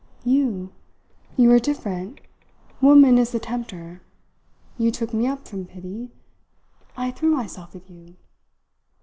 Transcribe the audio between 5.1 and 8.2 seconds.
me up from pity. I threw myself at you."